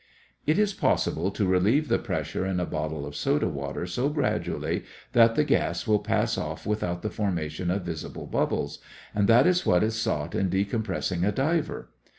[0.47, 4.83] It is possible to relieve the pressure in a bottle of soda water so gradually
[5.13, 8.79] that the gas will pass off without the formation of visible bubbles,
[9.13, 11.89] and that is what is sought in decompressing a diver.